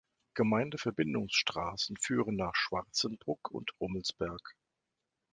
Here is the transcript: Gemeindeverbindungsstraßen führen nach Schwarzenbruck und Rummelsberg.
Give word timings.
Gemeindeverbindungsstraßen 0.33 1.95
führen 1.95 2.35
nach 2.35 2.55
Schwarzenbruck 2.55 3.51
und 3.51 3.69
Rummelsberg. 3.79 4.55